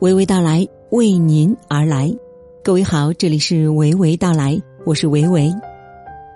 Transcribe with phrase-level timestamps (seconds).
[0.00, 2.12] 娓娓道来，为您而来。
[2.64, 5.54] 各位好，这里是娓娓道来，我是维维。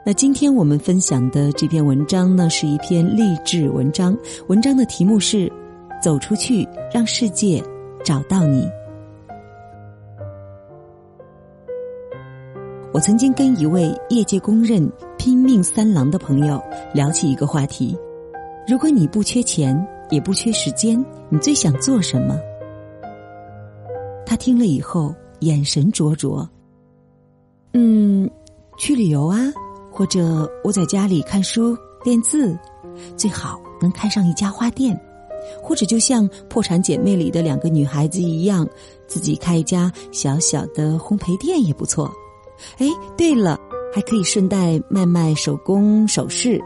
[0.06, 4.16] 那今天我们分享的这篇文章呢，是一篇励志文章。
[4.46, 5.52] 文章的题目是
[6.00, 7.60] “走出去，让世界
[8.04, 8.66] 找到你”。
[12.94, 16.62] 我曾经跟一位业界公认拼命三郎的朋友
[16.94, 17.98] 聊起一个话题：
[18.68, 19.76] 如果你不缺钱，
[20.10, 22.38] 也不缺时间，你最想做什么？
[24.28, 26.46] 他听了以后，眼神灼灼。
[27.72, 28.30] 嗯，
[28.76, 29.38] 去旅游啊，
[29.90, 32.54] 或者我在家里看书练字，
[33.16, 34.94] 最好能开上一家花店，
[35.62, 38.68] 或者就像《破产姐妹》里的两个女孩子一样，
[39.06, 42.12] 自己开一家小小的烘焙店也不错。
[42.76, 43.58] 哎，对了，
[43.94, 46.62] 还可以顺带卖卖手工首饰。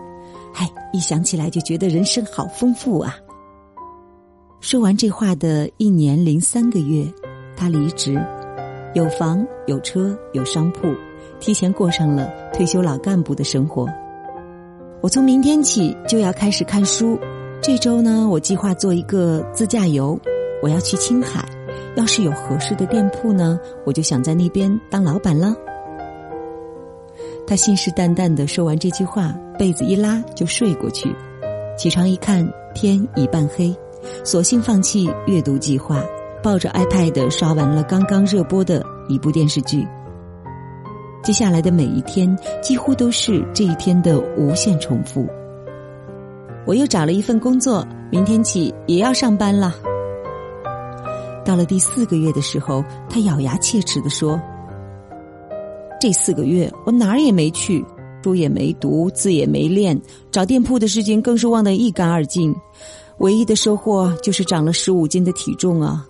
[0.52, 3.14] 嗨，一想起来就觉得人生好丰富啊！
[4.58, 7.06] 说完这话的一年零三个月。
[7.62, 8.20] 他离职，
[8.92, 10.92] 有房有车有商铺，
[11.38, 13.86] 提前过上了退休老干部的生活。
[15.00, 17.16] 我从明天起就要开始看书。
[17.60, 20.18] 这周呢，我计划做一个自驾游，
[20.60, 21.48] 我要去青海。
[21.94, 25.54] 要是有合适的店铺呢，我就想在那边当老板了。
[27.46, 31.14] 他信誓旦旦的说完这句话，被子一拉就睡过去。
[31.78, 33.72] 起床一看，天已半黑，
[34.24, 36.02] 索性放弃阅读计划。
[36.42, 39.86] 抱着 iPad 刷完了刚刚热播的一部电视剧，
[41.22, 45.26] 接下来的每一天几乎都是这一天的无限重复。
[46.66, 49.72] 我又找了一份工作，明天起也要上班了。
[51.44, 54.40] 到了第四个月的时候，他咬牙切齿的说
[56.00, 57.84] ：“这四个月我哪儿也没去，
[58.22, 62.54] 书也没读，字也没练，找店铺的事情更是忘得一干二净，
[63.18, 66.06] 唯一的收获就是长了十五斤的体重啊。”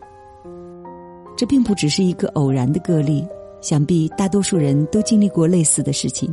[1.42, 3.26] 这并不只是一个偶然的个例，
[3.60, 6.32] 想必大多数人都经历过类似的事情。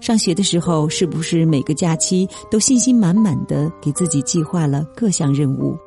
[0.00, 5.78] 上学的时候，是不是每个假期都信心满满的给自己计划了各项任务？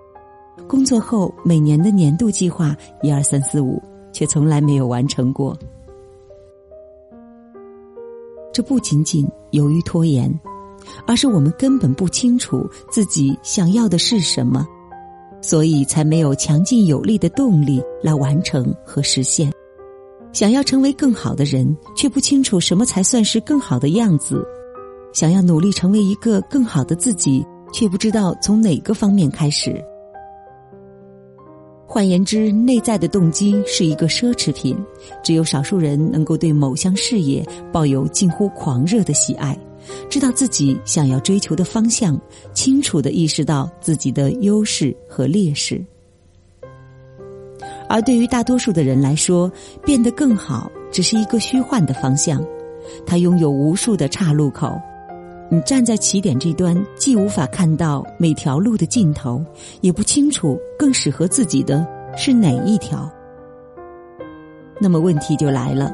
[0.66, 3.84] 工作后，每年的年度计划一二三四五，
[4.14, 5.54] 却从来没有完成过。
[8.54, 10.34] 这不仅仅由于拖延，
[11.06, 14.66] 而是我们根本不清楚自己想要的是什么。
[15.42, 19.52] 所以才没有强劲有力的动力来完成和实现。
[20.32, 24.38] 想要成为更好的人，却不清楚什么才算是更好的样子；
[25.14, 29.84] 想要努力成为一个更好的自己，却不知道从哪个方面开始。
[31.86, 34.78] 换言之，内在的动机是一个奢侈品，
[35.22, 39.58] 只有少数人能够对某项事业抱有近乎狂热的喜爱。
[40.10, 42.20] 知道自己想要追求的方向，
[42.54, 45.84] 清楚的意识到自己的优势和劣势。
[47.88, 49.52] 而对于大多数的人来说，
[49.84, 52.42] 变得更好只是一个虚幻的方向，
[53.06, 54.80] 它拥有无数的岔路口。
[55.50, 59.44] 你站在起点这端，既无法看到每条路的尽头，
[59.82, 63.12] 也不清楚更适合自己的是哪一条。
[64.80, 65.94] 那么问题就来了。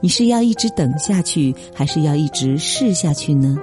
[0.00, 3.56] 你是要一直等下去，还是要一直试下去呢？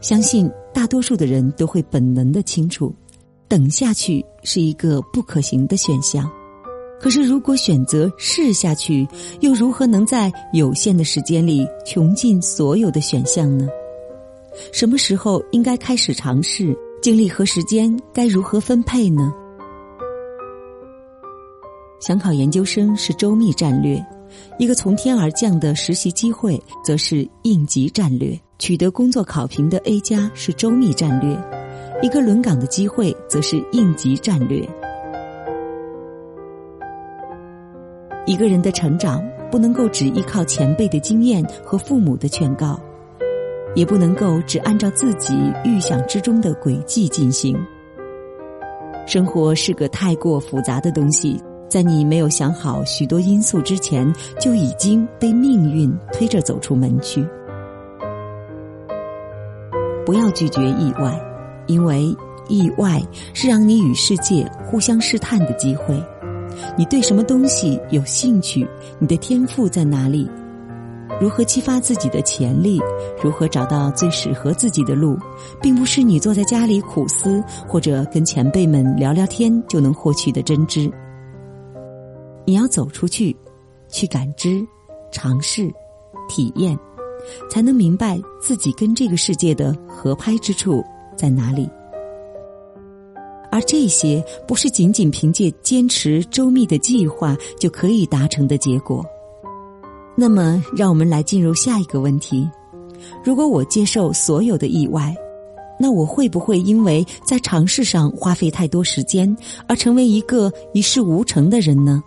[0.00, 2.94] 相信大多数的人都会本能的清楚，
[3.48, 6.30] 等下去是一个不可行的选项。
[7.00, 9.06] 可是，如果选择试下去，
[9.40, 13.68] 又如何能在有限的时间里穷尽所有的选项呢？
[14.72, 16.76] 什么时候应该开始尝试？
[17.02, 19.30] 精力和时间该如何分配呢？
[22.06, 24.04] 想考研究生是周密战略，
[24.58, 28.38] 一个从天而降的实习机会则是应急战略。
[28.58, 31.34] 取得工作考评的 A 加是周密战略，
[32.02, 34.68] 一个轮岗的机会则是应急战略。
[38.26, 42.78] 一个人的成长不能够只依靠前辈的经验和父母的劝告，
[43.74, 45.34] 也不能够只按照自己
[45.64, 47.56] 预想之中的轨迹进行。
[49.06, 51.42] 生活是个太过复杂的东西。
[51.74, 57.26] 在你没有想好许多因素之前，就已经被命运推着走出门去。
[60.06, 61.20] 不要拒绝意外，
[61.66, 62.16] 因为
[62.48, 66.00] 意外是让你与世界互相试探的机会。
[66.78, 68.64] 你对什么东西有兴趣？
[69.00, 70.30] 你的天赋在哪里？
[71.20, 72.80] 如何激发自己的潜力？
[73.20, 75.18] 如何找到最适合自己的路？
[75.60, 80.88] 并不是你坐在家里苦思，或者跟前辈们聊聊天就能获取的真知。
[82.44, 83.34] 你要走出去，
[83.88, 84.66] 去感知、
[85.10, 85.72] 尝试、
[86.28, 86.78] 体验，
[87.50, 90.84] 才能明白自己跟这个世界的合拍之处
[91.16, 91.68] 在哪里。
[93.50, 99.04] 而这些不是仅仅凭借坚持周密的计划就可以达成的结果。
[100.16, 102.48] 那么，让我们来进入下一个问题：
[103.24, 105.14] 如果我接受所有的意外，
[105.78, 109.36] 那我会不会因为在尝试上花费太多时间，
[109.68, 112.02] 而成为一个一事无成的人呢？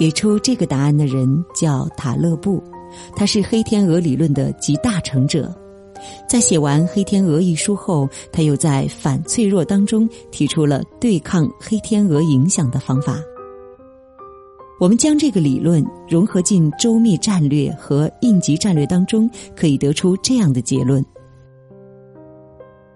[0.00, 2.64] 给出这个答案的人叫塔勒布，
[3.14, 5.54] 他是黑天鹅理论的集大成者。
[6.26, 13.20] 在写完《黑天鹅》一书后，他又在《反脆弱》当中提出了对抗黑天鹅影响的方法。
[14.80, 21.04] 我们将这个理论融合进周密战略和应急战略当中，可以得出这样的结论。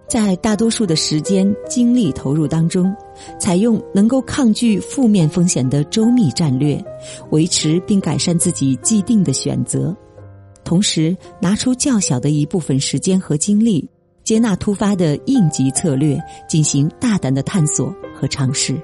[0.09, 2.97] 在大多数的时间精力投入当中，
[3.39, 6.83] 采用能够抗拒负面风险的周密战略，
[7.31, 9.95] 维持并改善自己既定的选择，
[10.65, 13.89] 同时拿出较小的一部分时间和精力，
[14.23, 16.19] 接纳突发的应急策略，
[16.49, 18.75] 进行大胆的探索和尝试。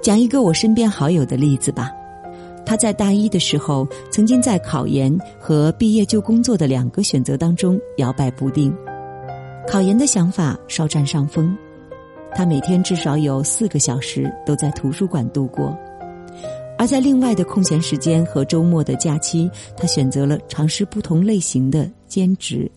[0.00, 1.90] 讲一个我身边好友的例子吧，
[2.64, 8.72] 他在大一的时候，曾经在考研和毕业就工作的两个选择当中摇摆不定。
[9.68, 11.56] 考研的想法稍占上风，
[12.36, 15.74] 他每天至少有四个小时都在图书馆度过，
[16.76, 22.70] 而在另外的空闲时间和周末的假期，他选择了尝试不同类型的兼职。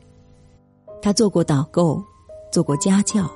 [1.01, 2.01] 他做过导购，
[2.53, 3.29] 做过家教，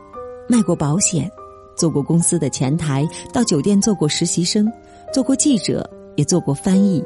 [0.48, 1.30] 卖过保险，
[1.76, 4.72] 做过公司的前台，到酒店做过实习生，
[5.12, 7.04] 做过记者，也做过翻译。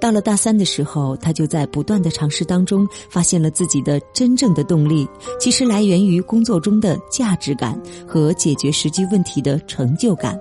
[0.00, 5.06] 到了大三的时候，他就在不断的尝试当中，发现了自己的真正的动力，
[5.38, 10.40] 其实来源于工作中的价值感和解决实际问题的成就感，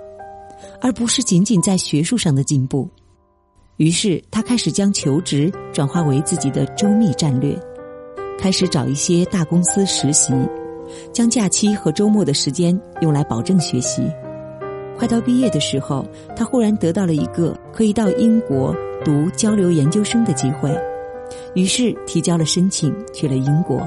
[0.80, 2.90] 而不是仅仅在学术上的进步。
[3.76, 7.58] 于是，他开始将求职转化为自己的周密战略，
[8.38, 10.34] 开始找一些大公司实习，
[11.14, 14.04] 将假期和周末的时间用来保证学习。
[14.98, 16.06] 快到毕业的时候，
[16.36, 18.76] 他忽然得到了一个可以到英国。
[19.04, 20.78] 读交流研究生的机会，
[21.54, 23.82] 于是提交了申请，去了英国。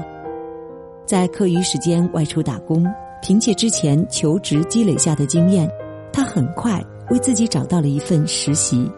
[1.05, 2.85] 在课余时间外出打工，
[3.21, 5.69] 凭借之前求职积累下的经验，
[6.11, 8.89] 他很快为自己找到了一份实习。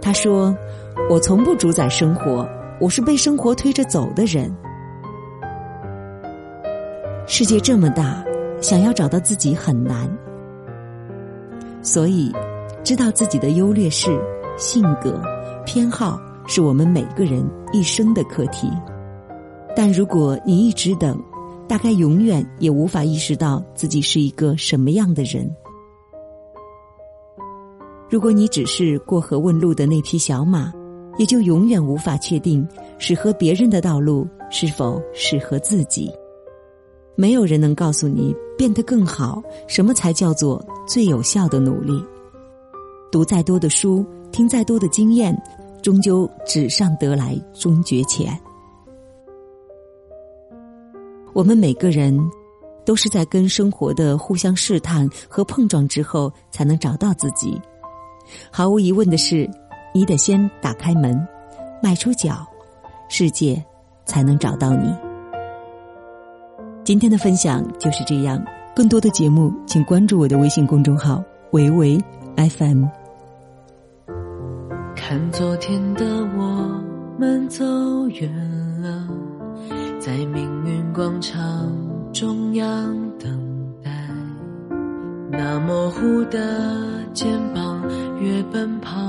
[0.00, 0.56] 他说
[1.10, 2.48] ：“我从不主宰生活，
[2.80, 4.52] 我是被生活推着走的人。
[7.26, 8.24] 世界这么大，
[8.60, 10.10] 想要找到自己很难，
[11.82, 12.32] 所以
[12.82, 14.18] 知道自己的优劣势。”
[14.58, 15.22] 性格、
[15.64, 18.68] 偏好是我们每个人一生的课题，
[19.76, 21.16] 但如果你一直等，
[21.68, 25.48] 大概永远也无法意识到自己是一个什么样的人。
[28.10, 30.72] 如果你只是过河问路的那匹小马，
[31.18, 32.66] 也就永远无法确定
[32.98, 36.10] 适合别人的道路是否适合自己。
[37.14, 42.04] 没有人能告诉你变得更好，什么才叫做最有效的努力。
[43.12, 44.04] 读再多的书。
[44.38, 45.36] 听再多的经验，
[45.82, 48.38] 终究纸上得来终觉浅。
[51.32, 52.16] 我们每个人
[52.84, 57.60] 都是在跟生活的互相试探和碰撞之后，才能找到自己。
[58.48, 59.50] 毫无疑问的是，
[59.92, 61.26] 你得先打开门，
[61.82, 62.46] 迈出脚，
[63.08, 63.60] 世界
[64.04, 64.94] 才能找到你。
[66.84, 68.40] 今天的分享就是这样，
[68.72, 72.00] 更多的节目请关注我的微信公众号“维维
[72.36, 72.84] FM”。
[75.08, 76.04] 看昨天的
[76.36, 76.82] 我
[77.18, 77.64] 们走
[78.08, 78.30] 远
[78.82, 79.08] 了，
[79.98, 81.66] 在命运广场
[82.12, 83.40] 中央等
[83.82, 83.90] 待。
[85.30, 87.80] 那模糊的肩膀，
[88.20, 89.00] 越奔跑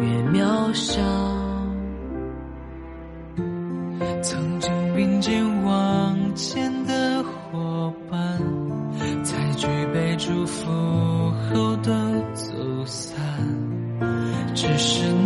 [0.00, 1.02] 越渺小。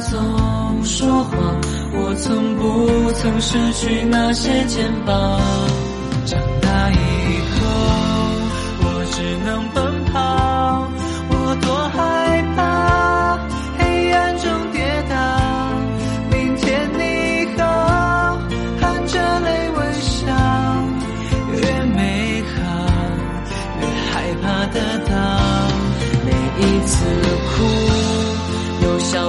[0.00, 1.60] 总说谎
[1.92, 5.87] 我从不曾失去那些肩膀。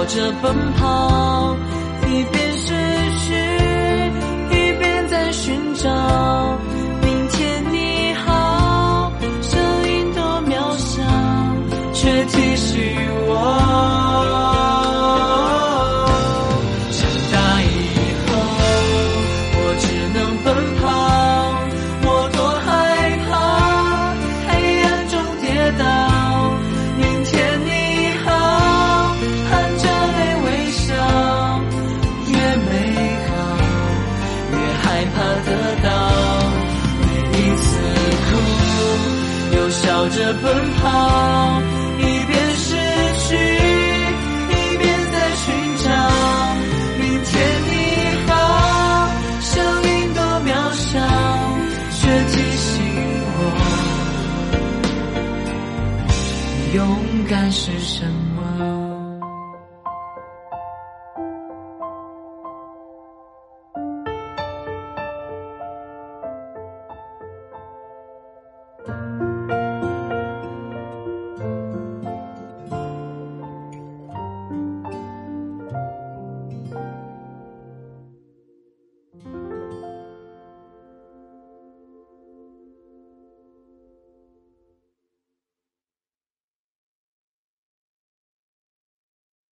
[0.09, 1.55] 着奔跑